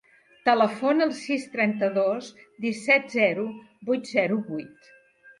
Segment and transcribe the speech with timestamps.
[0.47, 2.29] Telefona al sis, trenta-dos,
[2.65, 3.43] disset, zero,
[3.91, 4.89] vuit, zero, vuit.